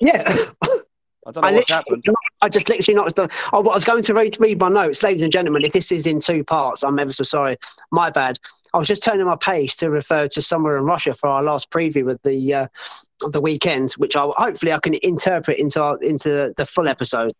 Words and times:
Yeah. 0.00 0.32
I 1.26 1.32
don't 1.32 1.42
know 1.42 1.48
I 1.48 1.52
what's 1.52 1.70
happened. 1.70 2.04
I 2.40 2.48
just 2.48 2.68
literally 2.68 2.94
not. 2.94 3.14
The, 3.16 3.28
oh, 3.52 3.68
I 3.68 3.74
was 3.74 3.84
going 3.84 4.04
to 4.04 4.14
read, 4.14 4.36
read 4.38 4.60
my 4.60 4.68
notes, 4.68 5.02
ladies 5.02 5.22
and 5.22 5.32
gentlemen. 5.32 5.64
If 5.64 5.72
this 5.72 5.90
is 5.90 6.06
in 6.06 6.20
two 6.20 6.44
parts, 6.44 6.84
I'm 6.84 6.98
ever 7.00 7.12
so 7.12 7.24
sorry. 7.24 7.56
My 7.90 8.10
bad. 8.10 8.38
I 8.72 8.78
was 8.78 8.86
just 8.86 9.02
turning 9.02 9.26
my 9.26 9.36
page 9.36 9.76
to 9.78 9.90
refer 9.90 10.28
to 10.28 10.42
somewhere 10.42 10.76
in 10.76 10.84
Russia 10.84 11.14
for 11.14 11.28
our 11.28 11.42
last 11.42 11.70
preview 11.70 12.12
of 12.12 12.20
the 12.22 12.54
uh, 12.54 12.66
of 13.24 13.32
the 13.32 13.40
weekend, 13.40 13.92
which 13.94 14.14
I 14.14 14.28
hopefully 14.36 14.72
I 14.72 14.78
can 14.78 14.94
interpret 15.02 15.58
into 15.58 15.82
our, 15.82 16.00
into 16.00 16.54
the 16.56 16.66
full 16.66 16.86
episode. 16.86 17.32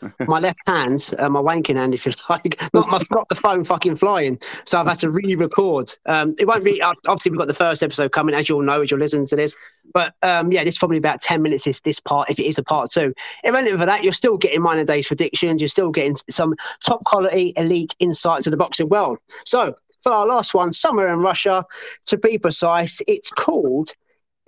my 0.26 0.38
left 0.38 0.60
hand, 0.66 1.14
uh, 1.18 1.28
my 1.28 1.40
wanking 1.40 1.76
hand, 1.76 1.94
if 1.94 2.06
you 2.06 2.12
like, 2.30 2.60
not 2.72 2.88
my 2.88 3.02
got 3.10 3.28
the 3.28 3.34
phone 3.34 3.64
fucking 3.64 3.96
flying, 3.96 4.38
so 4.64 4.80
I've 4.80 4.86
had 4.86 4.98
to 5.00 5.10
re-record. 5.10 5.92
Um, 6.06 6.34
it 6.38 6.46
won't 6.46 6.64
be 6.64 6.80
obviously 6.82 7.30
we've 7.30 7.38
got 7.38 7.48
the 7.48 7.54
first 7.54 7.82
episode 7.82 8.12
coming, 8.12 8.34
as 8.34 8.48
you'll 8.48 8.62
know, 8.62 8.82
as 8.82 8.90
you're 8.90 9.00
listening 9.00 9.26
to 9.26 9.36
this. 9.36 9.54
But 9.92 10.14
um, 10.22 10.52
yeah, 10.52 10.64
this 10.64 10.74
is 10.74 10.78
probably 10.78 10.98
about 10.98 11.20
ten 11.20 11.42
minutes. 11.42 11.64
This 11.64 11.80
this 11.80 12.00
part, 12.00 12.30
if 12.30 12.38
it 12.38 12.46
is 12.46 12.58
a 12.58 12.62
part 12.62 12.90
two, 12.90 13.14
irrelevant 13.44 13.80
for 13.80 13.86
that, 13.86 14.04
you're 14.04 14.12
still 14.12 14.36
getting 14.36 14.60
minor 14.60 14.84
days 14.84 15.06
predictions. 15.06 15.60
You're 15.60 15.68
still 15.68 15.90
getting 15.90 16.16
some 16.30 16.54
top 16.84 17.04
quality, 17.04 17.52
elite 17.56 17.94
insights 17.98 18.46
of 18.46 18.50
the 18.50 18.56
boxing 18.56 18.88
world. 18.88 19.18
So 19.44 19.74
for 20.02 20.12
our 20.12 20.26
last 20.26 20.54
one, 20.54 20.72
somewhere 20.72 21.08
in 21.08 21.20
Russia, 21.20 21.64
to 22.06 22.16
be 22.16 22.38
precise, 22.38 23.00
it's 23.06 23.30
called 23.30 23.94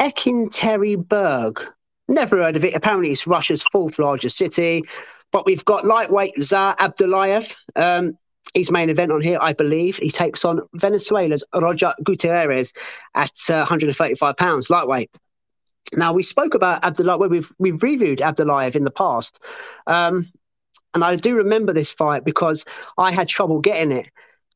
Ekaterinburg. 0.01 1.65
Never 2.09 2.39
heard 2.39 2.57
of 2.57 2.65
it. 2.65 2.75
Apparently, 2.75 3.11
it's 3.13 3.27
Russia's 3.27 3.65
fourth 3.71 3.99
largest 3.99 4.37
city. 4.37 4.83
But 5.33 5.47
we've 5.47 5.65
got 5.65 5.85
lightweight 5.85 6.37
Zaur 6.37 6.77
Abdullaev. 6.77 7.55
Um, 7.77 8.19
his 8.55 8.71
main 8.71 8.91
event 8.91 9.13
on 9.13 9.21
here, 9.21 9.39
I 9.41 9.53
believe. 9.53 9.97
He 9.97 10.11
takes 10.11 10.45
on 10.45 10.61
Venezuela's 10.75 11.45
Roger 11.55 11.95
Gutierrez 12.03 12.73
at 13.15 13.33
uh, 13.49 13.59
135 13.59 14.37
pounds, 14.37 14.71
lightweight. 14.71 15.11
Now 15.95 16.13
we 16.13 16.23
spoke 16.23 16.55
about 16.55 16.83
Abdullaev. 16.83 17.31
We've 17.31 17.53
we've 17.59 17.83
reviewed 17.83 18.21
Abdullaev 18.21 18.77
in 18.77 18.85
the 18.85 18.91
past, 18.91 19.43
um, 19.87 20.27
and 20.95 21.05
I 21.05 21.17
do 21.17 21.37
remember 21.37 21.73
this 21.73 21.93
fight 21.93 22.25
because 22.25 22.65
I 22.99 23.13
had 23.13 23.29
trouble 23.29 23.61
getting 23.61 23.93
it, 23.93 24.11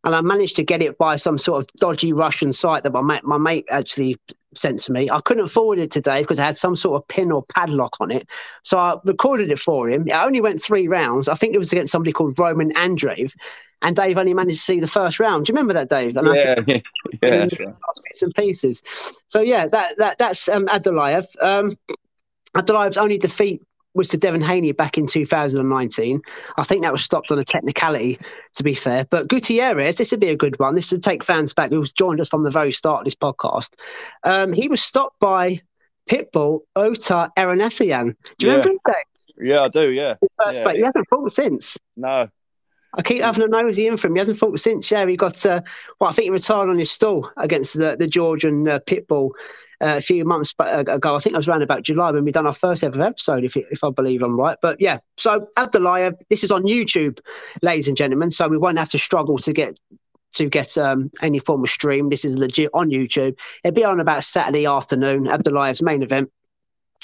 and 0.05 0.15
I 0.15 0.21
managed 0.21 0.57
to 0.57 0.65
get 0.65 0.83
it 0.83 0.99
by 0.99 1.17
some 1.17 1.39
sort 1.39 1.63
of 1.63 1.67
dodgy 1.79 2.13
Russian 2.13 2.53
site 2.53 2.85
that 2.85 2.93
my 2.93 3.03
mate, 3.03 3.25
my 3.25 3.39
mate 3.39 3.67
actually 3.69 4.17
sent 4.57 4.81
to 4.81 4.93
me. 4.93 5.11
I 5.11 5.21
couldn't 5.21 5.49
forward 5.49 5.79
it 5.79 5.91
today 5.91 6.23
because 6.23 6.39
I 6.39 6.47
had 6.47 6.57
some 6.57 6.77
sort 6.77 7.01
of 7.01 7.09
pin 7.09 7.33
or 7.33 7.45
padlock 7.55 7.97
on 8.01 8.11
it. 8.11 8.29
So 8.63 8.79
I 8.79 8.97
recorded 9.05 9.51
it 9.51 9.59
for 9.59 9.89
him. 9.89 10.09
It 10.09 10.13
only 10.13 10.41
went 10.41 10.63
three 10.63 10.89
rounds. 10.89 11.29
I 11.29 11.35
think 11.35 11.55
it 11.55 11.59
was 11.59 11.73
against 11.73 11.93
somebody 11.93 12.13
called 12.13 12.39
Roman 12.39 12.73
Andreev. 12.75 13.35
And 13.83 13.95
Dave 13.95 14.17
only 14.17 14.33
managed 14.33 14.59
to 14.61 14.65
see 14.65 14.81
the 14.81 14.87
first 14.87 15.21
round. 15.21 15.45
Do 15.45 15.51
you 15.51 15.55
remember 15.55 15.75
that, 15.75 15.91
Dave? 15.91 16.17
And 16.17 16.27
Yeah, 16.29 16.55
yeah, 16.67 16.81
yeah, 17.23 17.37
that's 17.37 17.61
right. 17.61 17.75
bits 18.05 18.23
and 18.23 18.35
pieces. 18.35 18.83
So 19.29 19.41
yeah, 19.43 19.67
that 19.69 19.99
that 19.99 20.17
that's 20.19 20.49
um, 20.49 20.67
Abdullaev. 20.67 21.27
Um, 21.43 21.77
only 22.97 23.19
defeat 23.19 23.63
was 23.95 24.09
to 24.09 24.17
Devin 24.17 24.43
Haney 24.43 24.73
back 24.73 24.99
in 24.99 25.07
2019. 25.07 26.21
I 26.57 26.65
think 26.65 26.83
that 26.83 26.93
was 26.93 27.03
stopped 27.03 27.31
on 27.31 27.39
a 27.39 27.45
technicality, 27.45 28.19
to 28.57 28.63
be 28.63 28.75
fair. 28.75 29.07
But 29.09 29.29
Gutierrez, 29.29 29.97
this 29.97 30.11
would 30.11 30.21
be 30.21 30.29
a 30.31 30.37
good 30.37 30.59
one. 30.59 30.75
This 30.75 30.91
would 30.93 31.03
take 31.05 31.25
fans 31.25 31.55
back 31.55 31.71
who's 31.71 31.93
joined 31.93 32.21
us 32.21 32.29
from 32.29 32.43
the 32.43 32.51
very 32.51 32.73
start 32.73 33.01
of 33.01 33.05
this 33.05 33.15
podcast. 33.15 33.75
Um, 34.25 34.53
he 34.53 34.69
was 34.69 34.83
stopped 34.83 35.19
by 35.21 35.63
Pitbull 36.11 36.61
Otar 36.77 37.31
Eranosyan. 37.39 38.15
Do 38.39 38.47
you 38.47 38.53
Yeah. 38.53 38.59
remember 38.59 38.71
him, 38.91 38.95
Yeah, 39.39 39.63
I 39.63 39.69
do. 39.69 39.91
Yeah. 39.91 40.15
First 40.45 40.63
Yeah. 40.63 40.73
He 40.73 40.81
hasn't 40.83 41.09
fought 41.09 41.31
since. 41.33 41.79
No. 41.97 42.29
I 42.97 43.03
keep 43.03 43.23
having 43.23 43.43
a 43.43 43.49
nosy 43.49 43.89
in 43.89 43.97
for 43.97 44.07
him. 44.07 44.15
He 44.15 44.21
hasn't 44.21 44.39
fought 44.39 44.57
since. 44.61 44.89
Yeah, 44.91 45.05
he 45.07 45.17
got. 45.17 45.45
Uh, 45.45 45.63
well, 45.99 46.11
I 46.11 46.13
think 46.13 46.25
he 46.25 46.31
retired 46.31 46.71
on 46.71 46.79
his 46.79 46.93
stool 46.93 47.29
against 47.37 47.77
the 47.77 47.97
the 47.99 48.07
Georgian 48.07 48.69
uh, 48.69 48.79
Pitbull 48.87 49.31
a 49.85 50.01
few 50.01 50.25
months 50.25 50.55
ago. 50.59 51.15
I 51.15 51.19
think 51.19 51.35
it 51.35 51.37
was 51.37 51.49
around 51.49 51.63
about 51.63 51.83
July 51.83 52.11
when 52.11 52.25
we 52.25 52.33
done 52.33 52.47
our 52.47 52.55
first 52.55 52.83
ever 52.83 53.03
episode, 53.03 53.45
if 53.45 53.57
if 53.57 53.85
I 53.85 53.91
believe 53.91 54.23
I'm 54.23 54.39
right. 54.39 54.57
But 54.61 54.81
yeah, 54.81 54.99
so 55.17 55.47
Abdullaev, 55.59 56.15
this 56.31 56.43
is 56.43 56.51
on 56.51 56.65
YouTube, 56.65 57.21
ladies 57.63 57.89
and 57.89 57.97
gentlemen. 57.97 58.31
So 58.31 58.49
we 58.49 58.59
won't 58.59 58.79
have 58.79 58.91
to 58.91 58.99
struggle 58.99 59.39
to 59.39 59.53
get 59.53 59.79
to 60.35 60.49
get 60.49 60.77
um, 60.79 61.11
any 61.23 61.39
form 61.39 61.63
of 61.63 61.71
stream. 61.71 62.09
This 62.09 62.25
is 62.25 62.39
legit 62.39 62.71
on 62.75 62.91
YouTube. 62.91 63.39
It'll 63.63 63.75
be 63.75 63.85
on 63.85 64.01
about 64.01 64.25
Saturday 64.25 64.67
afternoon. 64.67 65.25
Abdullaev's 65.25 65.83
main 65.83 66.03
event. 66.03 66.33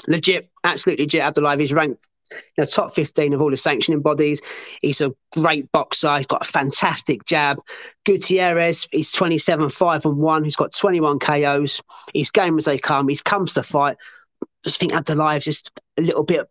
Legit, 0.09 0.51
absolutely 0.65 1.05
legit. 1.05 1.23
Abdullaev 1.23 1.63
is 1.63 1.73
ranked 1.73 2.07
you 2.31 2.39
know, 2.59 2.65
top 2.65 2.93
15 2.93 3.33
of 3.35 3.41
all 3.41 3.51
the 3.51 3.57
sanctioning 3.57 4.01
bodies. 4.01 4.41
He's 4.81 5.01
a 5.01 5.13
great 5.33 5.71
boxer. 5.73 6.17
He's 6.17 6.27
got 6.27 6.47
a 6.47 6.51
fantastic 6.51 7.25
jab. 7.25 7.59
Gutierrez, 8.05 8.89
he's 8.93 9.11
27, 9.11 9.69
5 9.69 10.07
and 10.07 10.17
1. 10.17 10.45
He's 10.45 10.57
got 10.57 10.75
21 10.75 11.19
KOs. 11.19 11.83
He's 12.13 12.31
game 12.31 12.59
as 12.59 12.65
they 12.65 12.79
come. 12.79 13.09
He's 13.09 13.23
comes 13.23 13.55
to 13.55 13.63
fight. 13.63 13.97
Just 14.65 14.79
think 14.79 14.93
Abdullaev's 14.93 15.45
just 15.45 15.71
a 15.97 16.03
little 16.03 16.25
bit, 16.25 16.47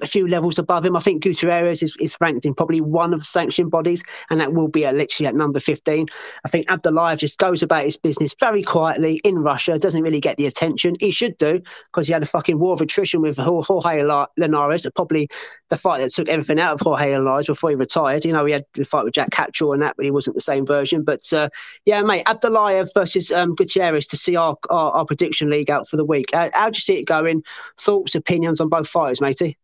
a 0.00 0.06
few 0.06 0.26
levels 0.26 0.58
above 0.58 0.84
him. 0.84 0.96
I 0.96 1.00
think 1.00 1.22
Gutierrez 1.22 1.82
is, 1.82 1.96
is 2.00 2.16
ranked 2.20 2.46
in 2.46 2.54
probably 2.54 2.80
one 2.80 3.12
of 3.12 3.20
the 3.20 3.24
sanctioned 3.24 3.70
bodies, 3.70 4.02
and 4.30 4.40
that 4.40 4.52
will 4.52 4.68
be 4.68 4.84
at 4.84 4.94
literally 4.94 5.26
at 5.26 5.34
number 5.34 5.60
15. 5.60 6.06
I 6.44 6.48
think 6.48 6.68
Abdullaev 6.68 7.18
just 7.18 7.38
goes 7.38 7.62
about 7.62 7.84
his 7.84 7.96
business 7.96 8.34
very 8.38 8.62
quietly 8.62 9.20
in 9.24 9.38
Russia, 9.38 9.78
doesn't 9.78 10.02
really 10.02 10.20
get 10.20 10.36
the 10.36 10.46
attention 10.46 10.96
he 11.00 11.10
should 11.10 11.36
do 11.38 11.60
because 11.92 12.06
he 12.06 12.12
had 12.12 12.22
a 12.22 12.26
fucking 12.26 12.58
war 12.58 12.72
of 12.72 12.80
attrition 12.80 13.20
with 13.20 13.36
Jorge 13.38 14.02
Linares, 14.36 14.86
probably 14.94 15.28
the 15.70 15.76
fight 15.76 16.00
that 16.00 16.12
took 16.12 16.28
everything 16.28 16.60
out 16.60 16.74
of 16.74 16.80
Jorge 16.80 17.16
Linares 17.16 17.46
before 17.46 17.70
he 17.70 17.76
retired. 17.76 18.24
You 18.24 18.32
know, 18.32 18.44
he 18.44 18.52
had 18.52 18.64
the 18.74 18.84
fight 18.84 19.04
with 19.04 19.14
Jack 19.14 19.30
Catchall 19.30 19.72
and 19.72 19.82
that, 19.82 19.94
but 19.96 20.04
he 20.04 20.10
wasn't 20.10 20.36
the 20.36 20.40
same 20.40 20.66
version. 20.66 21.02
But 21.02 21.32
uh, 21.32 21.48
yeah, 21.84 22.02
mate, 22.02 22.24
Abdullaev 22.26 22.92
versus 22.94 23.32
um, 23.32 23.54
Gutierrez 23.54 24.06
to 24.08 24.16
see 24.16 24.36
our, 24.36 24.56
our, 24.70 24.92
our 24.92 25.04
prediction 25.04 25.50
league 25.50 25.70
out 25.70 25.88
for 25.88 25.96
the 25.96 26.04
week. 26.04 26.30
How, 26.32 26.50
how 26.52 26.70
do 26.70 26.76
you 26.76 26.80
see 26.80 26.98
it 26.98 27.04
going? 27.04 27.42
Thoughts, 27.78 28.14
opinions 28.14 28.60
on 28.60 28.68
both 28.68 28.88
fighters, 28.88 29.20
matey? 29.20 29.58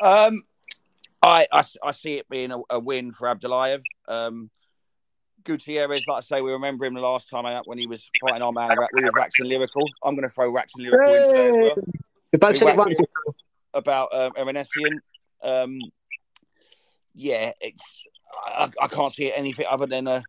Um, 0.00 0.38
I, 1.22 1.46
I 1.52 1.64
I 1.82 1.90
see 1.90 2.14
it 2.14 2.28
being 2.28 2.50
a, 2.50 2.58
a 2.70 2.80
win 2.80 3.12
for 3.12 3.28
Abdullaev. 3.28 3.82
Um, 4.08 4.50
Gutierrez, 5.44 6.06
like 6.06 6.18
I 6.18 6.20
say, 6.20 6.40
we 6.40 6.52
remember 6.52 6.84
him 6.84 6.94
the 6.94 7.00
last 7.00 7.28
time 7.28 7.46
out 7.46 7.66
when 7.66 7.78
he 7.78 7.86
was 7.86 8.02
fighting 8.20 8.42
our 8.42 8.52
man. 8.52 8.76
We 8.92 9.04
were 9.04 9.10
Rax 9.12 9.34
and 9.38 9.48
Lyrical. 9.48 9.82
I'm 10.04 10.14
going 10.14 10.28
to 10.28 10.34
throw 10.34 10.50
Rax 10.52 10.72
and 10.76 10.84
Lyrical 10.84 11.14
into 11.14 11.32
there 11.32 11.48
as 11.48 11.56
well. 11.56 11.84
We 12.32 12.38
both 12.38 12.56
said 12.56 12.68
it 12.68 12.76
once. 12.76 13.00
about 13.74 14.14
um. 14.14 14.32
Um, 15.42 15.78
yeah, 17.14 17.52
it's 17.60 18.04
I, 18.46 18.70
I 18.80 18.88
can't 18.88 19.12
see 19.12 19.32
anything 19.32 19.66
other 19.68 19.86
than 19.86 20.06
a, 20.06 20.22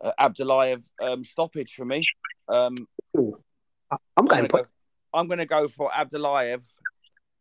a 0.00 0.12
Abdullaev 0.18 0.82
um, 1.02 1.24
stoppage 1.24 1.74
for 1.74 1.84
me. 1.84 2.04
Um, 2.48 2.74
I'm 3.16 3.98
I'm 4.16 4.26
going. 4.26 4.42
to 4.42 4.48
go. 4.48 4.64
I'm 5.12 5.26
going 5.26 5.38
to 5.38 5.46
go 5.46 5.68
for 5.68 5.90
Abdullaev 5.90 6.64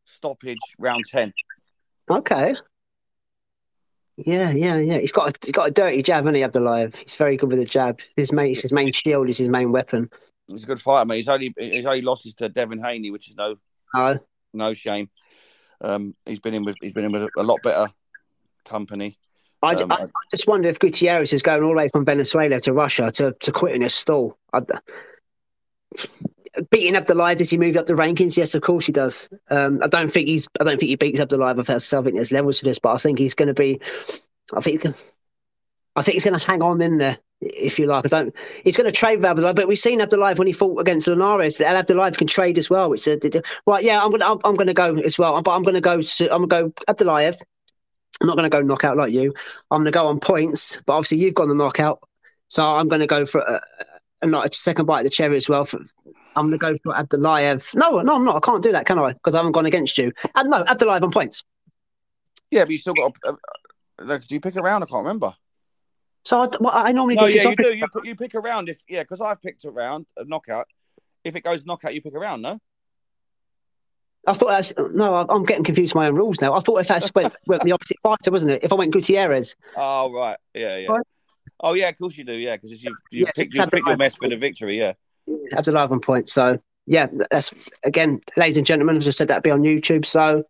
stoppage 0.06 0.60
round 0.78 1.06
ten. 1.10 1.34
Okay. 2.10 2.56
Yeah, 4.18 4.52
yeah, 4.52 4.78
yeah. 4.78 5.00
He's 5.00 5.12
got 5.12 5.32
a, 5.32 5.34
he's 5.44 5.54
got 5.54 5.70
a 5.70 5.72
dirty 5.72 6.04
jab, 6.04 6.26
hasn't 6.26 6.36
he, 6.36 6.44
Abdullaev? 6.44 6.96
He's 6.98 7.16
very 7.16 7.36
good 7.38 7.50
with 7.50 7.60
a 7.60 7.66
jab. 7.66 8.00
His 8.16 8.32
main 8.32 8.54
his 8.54 8.72
main 8.72 8.92
shield 8.92 9.30
is 9.30 9.38
his 9.38 9.50
main 9.50 9.72
weapon. 9.72 10.10
He's 10.48 10.64
a 10.64 10.68
good 10.68 10.82
fighter, 10.82 11.06
mate. 11.06 11.18
He's 11.18 11.30
only 11.30 11.54
he's 11.58 11.86
only 11.86 12.02
losses 12.02 12.36
to 12.36 12.50
Devin 12.50 12.84
Haney, 12.84 13.12
which 13.12 13.28
is 13.28 13.36
no 13.36 13.56
Uh, 13.96 14.16
no 14.54 14.74
shame. 14.74 15.10
Um, 15.82 16.16
he's 16.26 16.40
been 16.40 16.54
in 16.54 16.64
with 16.64 16.78
he's 16.82 16.94
been 16.94 17.06
in 17.06 17.12
with 17.12 17.24
a, 17.24 17.30
a 17.38 17.44
lot 17.44 17.62
better 17.64 17.92
company. 18.66 19.18
I, 19.64 19.76
Um, 19.76 19.92
I, 19.92 20.04
I 20.04 20.08
just 20.30 20.48
wonder 20.48 20.70
if 20.70 20.78
Gutierrez 20.78 21.34
is 21.34 21.42
going 21.42 21.64
all 21.64 21.70
the 21.70 21.76
way 21.78 21.88
from 21.88 22.06
Venezuela 22.06 22.60
to 22.60 22.74
Russia 22.74 23.10
to, 23.12 23.32
to 23.40 23.52
quit 23.52 23.74
in 23.74 23.82
a 23.82 23.90
stall. 23.90 24.38
I, 24.52 24.62
beating 26.70 26.94
Abdullaev, 26.94 27.38
does 27.38 27.50
he 27.50 27.58
move 27.58 27.76
up 27.76 27.86
the 27.86 27.94
rankings? 27.94 28.38
Yes, 28.38 28.56
of 28.56 28.62
course 28.62 28.86
he 28.86 28.92
does. 28.92 29.30
Um, 29.50 29.80
I 29.84 29.88
don't 29.88 30.12
think 30.12 30.28
he's. 30.28 30.48
I 30.60 30.64
don't 30.64 30.80
think 30.80 30.90
he 30.90 30.96
beats 30.96 31.20
Abdullaev. 31.20 31.58
I 31.60 32.04
think 32.04 32.16
there's 32.16 32.32
levels 32.32 32.60
to 32.60 32.66
this, 32.66 32.80
but 32.80 32.94
I 32.94 32.98
think 32.98 33.20
he's 33.20 33.34
going 33.36 33.48
to 33.48 33.54
be. 33.54 33.80
I 34.56 34.62
think. 34.62 34.82
he 34.82 34.90
can- 34.90 34.96
I 35.96 36.02
think 36.02 36.14
he's 36.14 36.24
going 36.26 36.40
to 36.40 36.48
hang 36.48 36.64
on 36.64 36.82
in 36.82 36.98
there, 36.98 37.20
if 37.40 37.78
you 37.78 37.86
like. 37.86 38.06
I 38.06 38.08
don't. 38.08 38.36
He's 38.64 38.76
going 38.76 38.88
to 38.88 38.92
trade 38.92 39.18
with 39.18 39.26
Abdullaev, 39.26 39.56
but 39.56 39.68
we've 39.68 39.78
seen 39.78 40.00
Abdullaev 40.00 40.40
when 40.40 40.48
he 40.48 40.54
fought 40.54 40.80
against 40.80 41.08
Linares. 41.08 41.58
That 41.58 41.86
Abdullaev 41.86 42.18
can 42.18 42.26
trade 42.26 42.58
as 42.58 42.68
well. 42.68 42.94
It's 42.94 43.06
a, 43.06 43.20
right. 43.68 43.84
Yeah, 43.84 44.04
I'm 44.04 44.10
going. 44.10 44.24
I'm, 44.24 44.40
I'm 44.44 44.56
going 44.56 44.68
to 44.68 44.74
go 44.74 44.96
as 44.96 45.20
well. 45.20 45.40
But 45.42 45.52
I'm 45.52 45.62
going 45.62 45.76
to 45.76 45.82
go. 45.82 46.02
To, 46.02 46.34
I'm 46.34 46.48
going 46.48 46.74
to 46.74 46.84
go 46.86 46.94
Abdullaev. 46.94 47.40
I'm 48.22 48.28
not 48.28 48.38
going 48.38 48.50
to 48.50 48.58
go 48.58 48.62
knockout 48.62 48.98
like 48.98 49.12
you. 49.12 49.34
I'm 49.70 49.80
going 49.80 49.86
to 49.86 49.92
go 49.92 50.08
on 50.08 50.20
points, 50.20 50.82
but 50.86 50.94
obviously 50.94 51.18
you've 51.20 51.34
gone 51.36 51.50
the 51.50 51.56
knockout, 51.56 52.02
so 52.48 52.64
I'm 52.66 52.88
going 52.88 53.02
to 53.02 53.08
go 53.08 53.26
for 53.26 53.62
a, 54.24 54.28
a, 54.28 54.42
a 54.42 54.52
second 54.52 54.86
bite 54.86 55.00
of 55.00 55.04
the 55.06 55.10
cherry 55.10 55.38
as 55.38 55.50
well. 55.50 55.66
For, 55.66 55.80
I'm 56.36 56.50
going 56.50 56.52
to 56.52 56.58
go 56.58 56.76
for 56.84 56.94
Abdullaev. 56.94 57.76
No, 57.76 58.02
no, 58.02 58.16
I'm 58.16 58.26
not. 58.26 58.36
I 58.36 58.40
can't 58.40 58.64
do 58.64 58.72
that, 58.72 58.86
can 58.86 59.00
I? 59.00 59.14
Because 59.14 59.36
I 59.36 59.40
haven't 59.40 59.52
gone 59.52 59.66
against 59.66 59.98
you. 59.98 60.12
And 60.36 60.50
no, 60.50 60.64
Abdullaev 60.64 61.02
on 61.02 61.12
points. 61.12 61.44
Yeah, 62.52 62.64
but 62.64 62.72
you 62.72 62.78
still 62.78 62.94
got. 62.94 63.16
Uh, 63.26 63.34
uh, 64.00 64.18
do 64.18 64.36
you 64.36 64.40
pick 64.40 64.56
around? 64.56 64.84
I 64.84 64.86
can't 64.86 65.04
remember. 65.04 65.34
So 66.26 66.42
I, 66.42 66.48
what 66.60 66.74
I 66.74 66.92
normally 66.92 67.16
No, 67.16 67.28
do. 67.28 67.34
yeah, 67.34 67.50
you 67.50 67.56
do. 67.56 67.76
You, 67.76 67.88
you 68.04 68.16
pick 68.16 68.34
around 68.36 68.70
if 68.70 68.82
yeah, 68.88 69.04
because 69.04 69.22
I've 69.22 69.42
picked 69.42 69.66
around 69.66 70.06
a 70.18 70.24
knockout. 70.24 70.68
If 71.24 71.36
it 71.36 71.42
goes 71.44 71.66
knockout, 71.66 71.94
you 71.94 72.02
pick 72.02 72.16
around. 72.16 72.42
No. 72.42 72.60
I 74.26 74.34
thought 74.34 74.50
that's 74.50 74.74
no. 74.94 75.16
I'm 75.16 75.44
getting 75.44 75.66
confused 75.66 75.94
with 75.94 76.02
my 76.02 76.08
own 76.08 76.16
rules 76.16 76.40
now. 76.40 76.54
I 76.54 76.62
thought 76.62 76.78
if 76.78 76.88
that's 76.88 77.14
went, 77.14 77.34
went 77.46 77.64
the 77.64 77.74
opposite 77.74 77.98
fighter, 78.02 78.32
wasn't 78.32 78.54
it? 78.54 78.64
If 78.64 78.72
I 78.72 78.76
went 78.76 78.94
Gutierrez, 78.94 79.56
Oh 79.76 80.14
right, 80.14 80.38
yeah, 80.54 80.78
yeah. 80.78 80.92
Right. 80.92 81.06
Oh 81.60 81.74
yeah, 81.74 81.90
of 81.90 81.98
course 81.98 82.18
you 82.18 82.24
do. 82.24 82.34
Yeah, 82.34 82.56
because 82.56 82.84
you've 82.84 82.98
you 83.12 83.26
Yes, 83.26 83.38
picked 83.38 83.54
you 83.54 83.82
your 83.86 83.98
mess 83.98 84.16
for 84.16 84.28
the 84.28 84.38
victory. 84.38 84.78
Yeah. 84.78 84.94
Abdullaev 85.54 85.92
on 85.92 86.00
points. 86.00 86.34
So 86.34 86.60
yeah, 86.86 87.08
that's 87.32 87.52
again, 87.84 88.22
ladies 88.36 88.58
and 88.58 88.66
gentlemen, 88.66 88.98
as 88.98 89.08
I 89.08 89.12
said, 89.12 89.30
that'd 89.30 89.44
be 89.44 89.52
on 89.52 89.62
YouTube. 89.62 90.06
So 90.06 90.44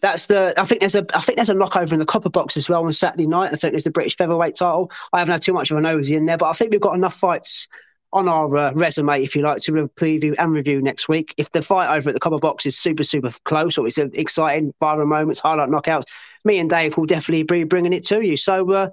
that's 0.00 0.26
the. 0.26 0.54
I 0.56 0.64
think 0.64 0.80
there's 0.80 0.94
a. 0.94 1.06
I 1.14 1.20
think 1.20 1.36
there's 1.36 1.48
a 1.48 1.54
knockover 1.54 1.92
in 1.92 1.98
the 1.98 2.06
copper 2.06 2.30
box 2.30 2.56
as 2.56 2.68
well 2.68 2.84
on 2.84 2.92
Saturday 2.92 3.26
night. 3.26 3.52
I 3.52 3.56
think 3.56 3.72
there's 3.72 3.84
the 3.84 3.90
British 3.90 4.16
featherweight 4.16 4.56
title. 4.56 4.90
I 5.12 5.20
haven't 5.20 5.32
had 5.32 5.42
too 5.42 5.52
much 5.52 5.70
of 5.70 5.78
a 5.78 5.80
nosy 5.80 6.16
in 6.16 6.26
there, 6.26 6.38
but 6.38 6.48
I 6.48 6.52
think 6.52 6.72
we've 6.72 6.80
got 6.80 6.96
enough 6.96 7.14
fights 7.14 7.68
on 8.12 8.28
our 8.28 8.54
uh, 8.56 8.72
resume, 8.74 9.22
if 9.22 9.34
you 9.34 9.42
like, 9.42 9.62
to 9.62 9.72
preview 9.96 10.34
and 10.38 10.52
review 10.52 10.82
next 10.82 11.08
week. 11.08 11.34
If 11.38 11.50
the 11.52 11.62
fight 11.62 11.94
over 11.96 12.10
at 12.10 12.12
the 12.14 12.20
copper 12.20 12.38
box 12.38 12.66
is 12.66 12.76
super, 12.76 13.04
super 13.04 13.30
close 13.44 13.78
or 13.78 13.86
it's 13.86 13.96
an 13.96 14.10
exciting 14.12 14.74
viral 14.82 15.06
moments, 15.06 15.40
highlight 15.40 15.70
knockouts, 15.70 16.04
me 16.44 16.58
and 16.58 16.68
Dave 16.68 16.96
will 16.96 17.06
definitely 17.06 17.44
be 17.44 17.64
bringing 17.64 17.94
it 17.94 18.04
to 18.08 18.20
you. 18.20 18.36
So, 18.36 18.70
uh, 18.70 18.90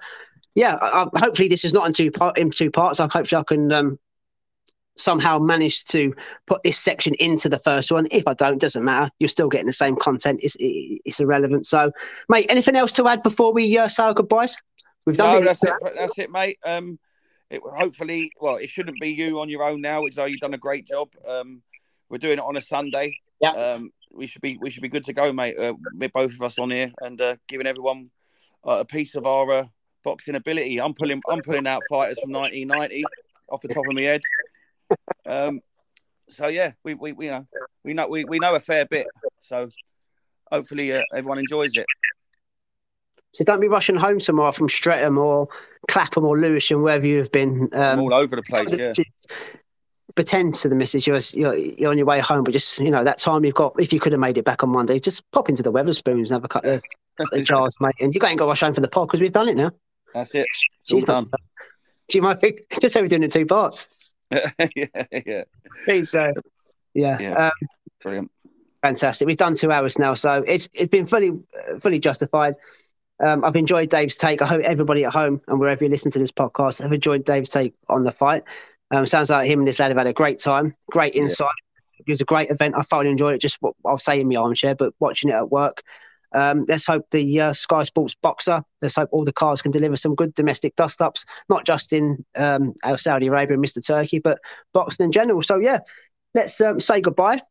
yeah, 0.59 0.75
I, 0.75 1.03
I, 1.03 1.19
hopefully 1.19 1.47
this 1.47 1.63
is 1.63 1.73
not 1.73 1.87
in 1.87 1.93
two, 1.93 2.11
part, 2.11 2.37
in 2.37 2.51
two 2.51 2.69
parts. 2.69 2.99
I 2.99 3.07
hopefully 3.07 3.39
I 3.39 3.43
can 3.43 3.71
um, 3.71 3.97
somehow 4.97 5.39
manage 5.39 5.85
to 5.85 6.13
put 6.47 6.61
this 6.63 6.77
section 6.77 7.13
into 7.13 7.47
the 7.47 7.57
first 7.57 7.93
one. 7.93 8.09
If 8.11 8.27
I 8.27 8.33
don't, 8.33 8.59
doesn't 8.59 8.83
matter. 8.83 9.09
You're 9.19 9.29
still 9.29 9.47
getting 9.47 9.67
the 9.67 9.73
same 9.73 9.95
content. 9.95 10.41
It's, 10.43 10.57
it's 10.59 11.21
irrelevant. 11.21 11.65
So, 11.65 11.93
mate, 12.27 12.47
anything 12.49 12.75
else 12.75 12.91
to 12.93 13.07
add 13.07 13.23
before 13.23 13.53
we 13.53 13.77
uh, 13.77 13.87
say 13.87 14.03
our 14.03 14.13
goodbyes? 14.13 14.57
We've 15.05 15.15
done 15.15 15.39
no, 15.39 15.45
that's 15.45 15.63
it. 15.63 15.73
That's 15.95 16.19
it, 16.19 16.29
mate. 16.29 16.59
Um, 16.65 16.99
it 17.49 17.61
hopefully, 17.63 18.33
well, 18.41 18.57
it 18.57 18.69
shouldn't 18.69 18.99
be 18.99 19.11
you 19.11 19.39
on 19.39 19.47
your 19.47 19.63
own 19.63 19.79
now. 19.79 20.03
It's 20.07 20.17
though 20.17 20.25
you've 20.25 20.41
done 20.41 20.53
a 20.53 20.57
great 20.57 20.85
job. 20.85 21.07
Um, 21.25 21.61
we're 22.09 22.17
doing 22.17 22.37
it 22.37 22.43
on 22.43 22.57
a 22.57 22.61
Sunday. 22.61 23.17
Yeah. 23.39 23.51
Um, 23.51 23.91
we 24.11 24.27
should 24.27 24.41
be 24.41 24.57
we 24.59 24.71
should 24.71 24.83
be 24.83 24.89
good 24.89 25.05
to 25.05 25.13
go, 25.13 25.31
mate. 25.31 25.57
Uh, 25.57 25.73
both 26.13 26.33
of 26.33 26.41
us 26.41 26.59
on 26.59 26.69
here 26.69 26.91
and 27.01 27.21
uh, 27.21 27.37
giving 27.47 27.65
everyone 27.65 28.11
uh, 28.67 28.79
a 28.81 28.85
piece 28.85 29.15
of 29.15 29.25
our 29.25 29.51
uh, 29.51 29.65
boxing 30.03 30.35
ability. 30.35 30.79
I'm 30.79 30.93
pulling 30.93 31.21
I'm 31.29 31.41
pulling 31.41 31.67
out 31.67 31.81
fighters 31.89 32.19
from 32.19 32.31
1990 32.31 33.03
off 33.49 33.61
the 33.61 33.67
top 33.69 33.85
of 33.87 33.93
my 33.93 34.01
head. 34.01 34.21
Um, 35.25 35.61
so 36.29 36.47
yeah, 36.47 36.73
we, 36.83 36.93
we, 36.93 37.11
we 37.11 37.27
know 37.27 37.45
we 37.83 37.93
know 37.93 38.07
we, 38.07 38.23
we 38.25 38.39
know 38.39 38.55
a 38.55 38.59
fair 38.59 38.85
bit. 38.85 39.07
So 39.41 39.69
hopefully 40.51 40.93
uh, 40.93 41.01
everyone 41.13 41.39
enjoys 41.39 41.71
it. 41.75 41.85
So 43.31 43.43
don't 43.43 43.59
be 43.59 43.67
rushing 43.67 43.95
home 43.95 44.19
tomorrow 44.19 44.51
from 44.51 44.69
Streatham 44.69 45.17
or 45.17 45.47
Clapham 45.89 46.25
or 46.25 46.37
Lewisham, 46.37 46.81
wherever 46.81 47.05
you've 47.05 47.31
been. 47.31 47.69
Um, 47.73 47.99
all 47.99 48.13
over 48.13 48.35
the 48.35 48.41
place, 48.41 48.71
yeah. 48.71 48.93
Pretend 50.15 50.55
to 50.55 50.69
the 50.69 50.75
missus 50.75 51.05
you're, 51.05 51.19
you're, 51.33 51.55
you're 51.55 51.91
on 51.91 51.97
your 51.97 52.07
way 52.07 52.19
home, 52.19 52.43
but 52.43 52.51
just 52.51 52.79
you 52.79 52.89
know 52.89 53.03
that 53.03 53.19
time 53.19 53.45
you've 53.45 53.53
got. 53.53 53.79
If 53.79 53.93
you 53.93 53.99
could 53.99 54.11
have 54.11 54.19
made 54.19 54.37
it 54.37 54.45
back 54.45 54.63
on 54.63 54.71
Monday, 54.71 54.99
just 54.99 55.29
pop 55.31 55.49
into 55.49 55.61
the 55.61 55.71
Wetherspoons 55.71 56.17
and 56.17 56.31
have 56.31 56.43
a 56.43 56.47
couple 56.47 56.71
of, 56.71 56.83
couple 57.17 57.37
of 57.37 57.45
jars, 57.45 57.75
mate. 57.79 57.95
And 57.99 58.13
you 58.13 58.19
ain't 58.25 58.39
got 58.39 58.45
to 58.45 58.49
rush 58.49 58.61
home 58.61 58.73
for 58.73 58.81
the 58.81 58.87
pod 58.87 59.07
because 59.07 59.21
we've 59.21 59.31
done 59.31 59.47
it 59.47 59.55
now. 59.55 59.71
That's 60.13 60.33
it. 60.35 60.47
It's 60.81 60.91
all 60.91 61.01
done. 61.01 61.25
Do 62.09 62.17
you 62.17 62.21
mind? 62.21 62.39
Just 62.81 62.93
say 62.93 63.01
we're 63.01 63.07
doing 63.07 63.23
it 63.23 63.25
in 63.25 63.31
two 63.31 63.45
parts. 63.45 64.13
yeah, 64.31 64.85
yeah. 65.25 65.43
Please, 65.85 66.15
uh, 66.15 66.31
yeah. 66.93 67.17
yeah. 67.19 67.33
Um, 67.33 67.51
Brilliant. 68.01 68.31
Fantastic. 68.81 69.27
We've 69.27 69.37
done 69.37 69.55
two 69.55 69.71
hours 69.71 69.99
now, 69.99 70.13
so 70.13 70.43
it's 70.47 70.69
it's 70.73 70.89
been 70.89 71.05
fully 71.05 71.37
fully 71.79 71.99
justified. 71.99 72.55
Um, 73.21 73.43
I've 73.43 73.57
enjoyed 73.57 73.89
Dave's 73.89 74.15
take. 74.15 74.41
I 74.41 74.45
hope 74.45 74.61
everybody 74.61 75.03
at 75.03 75.13
home 75.13 75.41
and 75.47 75.59
wherever 75.59 75.83
you 75.83 75.89
listen 75.89 76.09
to 76.11 76.19
this 76.19 76.31
podcast 76.31 76.81
have 76.81 76.93
enjoyed 76.93 77.25
Dave's 77.25 77.49
take 77.49 77.73
on 77.89 78.03
the 78.03 78.11
fight. 78.11 78.43
Um, 78.91 79.05
sounds 79.05 79.29
like 79.29 79.49
him 79.49 79.59
and 79.59 79.67
this 79.67 79.79
lad 79.79 79.89
have 79.89 79.97
had 79.97 80.07
a 80.07 80.13
great 80.13 80.39
time, 80.39 80.75
great 80.89 81.15
insight. 81.15 81.49
Yeah. 81.97 82.03
It 82.07 82.11
was 82.11 82.21
a 82.21 82.25
great 82.25 82.49
event. 82.49 82.75
I 82.77 82.81
thoroughly 82.81 83.09
enjoyed 83.09 83.35
it. 83.35 83.41
Just 83.41 83.57
what 83.59 83.75
I'll 83.85 83.97
say 83.97 84.21
in 84.21 84.29
my 84.29 84.35
armchair, 84.35 84.73
but 84.73 84.93
watching 84.99 85.29
it 85.29 85.33
at 85.33 85.51
work. 85.51 85.83
Um, 86.33 86.65
let's 86.67 86.85
hope 86.85 87.05
the 87.11 87.39
uh, 87.39 87.53
Sky 87.53 87.83
Sports 87.83 88.15
boxer. 88.21 88.63
Let's 88.81 88.95
hope 88.95 89.09
all 89.11 89.25
the 89.25 89.33
cars 89.33 89.61
can 89.61 89.71
deliver 89.71 89.97
some 89.97 90.15
good 90.15 90.33
domestic 90.35 90.75
dust 90.75 91.01
ups, 91.01 91.25
not 91.49 91.65
just 91.65 91.93
in 91.93 92.23
um, 92.35 92.73
Saudi 92.95 93.27
Arabia 93.27 93.55
and 93.55 93.65
Mr. 93.65 93.85
Turkey, 93.85 94.19
but 94.19 94.39
boxing 94.73 95.05
in 95.05 95.11
general. 95.11 95.41
So 95.41 95.57
yeah, 95.57 95.79
let's 96.33 96.59
um, 96.61 96.79
say 96.79 97.01
goodbye. 97.01 97.41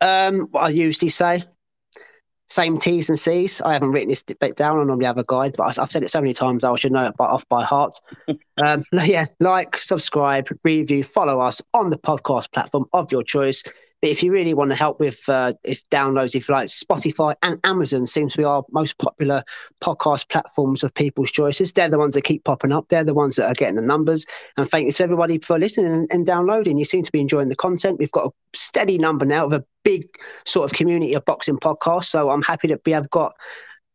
Um, 0.00 0.48
what 0.50 0.64
I 0.64 0.68
usually 0.70 1.10
say, 1.10 1.44
same 2.48 2.78
T's 2.78 3.08
and 3.08 3.18
C's. 3.18 3.60
I 3.60 3.72
haven't 3.72 3.90
written 3.90 4.08
this 4.08 4.22
bit 4.22 4.56
down. 4.56 4.78
I 4.78 4.84
normally 4.84 5.06
have 5.06 5.18
a 5.18 5.24
guide, 5.24 5.54
but 5.56 5.78
I've 5.78 5.90
said 5.90 6.02
it 6.02 6.10
so 6.10 6.20
many 6.20 6.32
times 6.32 6.64
I 6.64 6.74
should 6.76 6.92
know 6.92 7.06
it 7.06 7.14
off 7.18 7.48
by 7.48 7.64
heart. 7.64 7.98
um, 8.64 8.84
yeah, 8.92 9.26
like, 9.40 9.76
subscribe, 9.76 10.48
review, 10.64 11.02
follow 11.02 11.40
us 11.40 11.60
on 11.74 11.90
the 11.90 11.98
podcast 11.98 12.52
platform 12.52 12.86
of 12.92 13.10
your 13.10 13.24
choice. 13.24 13.62
But 14.06 14.12
if 14.12 14.22
you 14.22 14.30
really 14.30 14.54
want 14.54 14.70
to 14.70 14.76
help 14.76 15.00
with 15.00 15.28
uh, 15.28 15.54
if 15.64 15.82
downloads, 15.90 16.36
if 16.36 16.48
like, 16.48 16.68
Spotify 16.68 17.34
and 17.42 17.58
Amazon 17.64 18.06
seems 18.06 18.34
to 18.34 18.38
be 18.38 18.44
our 18.44 18.64
most 18.70 18.96
popular 18.98 19.42
podcast 19.82 20.28
platforms 20.28 20.84
of 20.84 20.94
people's 20.94 21.32
choices. 21.32 21.72
They're 21.72 21.88
the 21.88 21.98
ones 21.98 22.14
that 22.14 22.22
keep 22.22 22.44
popping 22.44 22.70
up. 22.70 22.88
They're 22.88 23.02
the 23.02 23.14
ones 23.14 23.34
that 23.34 23.46
are 23.48 23.54
getting 23.54 23.74
the 23.74 23.82
numbers. 23.82 24.24
And 24.56 24.68
thank 24.68 24.84
you 24.84 24.92
to 24.92 25.02
everybody 25.02 25.38
for 25.40 25.58
listening 25.58 25.92
and, 25.92 26.08
and 26.12 26.24
downloading. 26.24 26.76
You 26.76 26.84
seem 26.84 27.02
to 27.02 27.10
be 27.10 27.18
enjoying 27.18 27.48
the 27.48 27.56
content. 27.56 27.98
We've 27.98 28.12
got 28.12 28.28
a 28.28 28.30
steady 28.56 28.96
number 28.96 29.26
now 29.26 29.46
of 29.46 29.52
a 29.52 29.64
big 29.82 30.04
sort 30.44 30.70
of 30.70 30.78
community 30.78 31.14
of 31.14 31.24
boxing 31.24 31.58
podcasts. 31.58 32.04
So 32.04 32.30
I'm 32.30 32.42
happy 32.42 32.68
that 32.68 32.82
we 32.86 32.92
have 32.92 33.10
got 33.10 33.34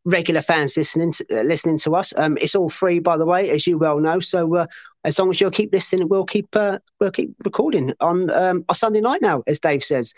regular 0.04 0.42
fans 0.42 0.76
listening 0.76 1.14
to, 1.14 1.40
uh, 1.40 1.44
listening 1.44 1.78
to 1.78 1.96
us. 1.96 2.14
Um, 2.18 2.38
it's 2.42 2.56
all 2.56 2.68
free, 2.68 3.00
by 3.00 3.16
the 3.16 3.26
way, 3.26 3.50
as 3.50 3.66
you 3.66 3.78
well 3.78 4.00
know. 4.00 4.20
So 4.20 4.56
uh, 4.56 4.68
as 5.04 5.18
long 5.18 5.30
as 5.30 5.42
you'll 5.42 5.52
keep 5.52 5.74
listening, 5.74 6.08
we'll 6.08 6.26
keep 6.26 6.56
uh, 6.56 6.80
we'll 7.00 7.12
keep 7.12 7.36
recording 7.44 7.94
on 8.00 8.30
um, 8.32 8.66
a 8.70 8.76
Sunday 8.76 9.02
night 9.02 9.22
now, 9.22 9.44
as 9.48 9.60
Dave 9.60 9.84
says. 9.84 10.14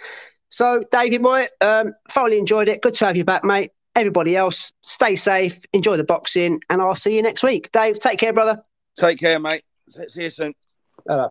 So, 0.50 0.84
David 0.92 1.24
boy, 1.24 1.46
um, 1.62 1.94
thoroughly 2.12 2.38
enjoyed 2.38 2.68
it. 2.68 2.82
Good 2.82 2.94
to 2.96 3.06
have 3.06 3.18
you 3.18 3.24
back, 3.24 3.44
mate. 3.44 3.72
Everybody 3.96 4.36
else, 4.36 4.72
stay 4.82 5.16
safe, 5.16 5.64
enjoy 5.74 5.98
the 5.98 6.04
boxing, 6.04 6.60
and 6.70 6.82
I'll 6.82 6.96
see 6.96 7.16
you 7.16 7.22
next 7.22 7.44
week. 7.44 7.72
Dave, 7.72 8.00
take 8.00 8.20
care, 8.20 8.34
brother. 8.34 8.64
Take 8.98 9.20
care, 9.20 9.40
mate. 9.40 9.64
See 9.90 10.24
you 10.24 10.30
soon. 10.30 10.54
Bye. 11.06 11.30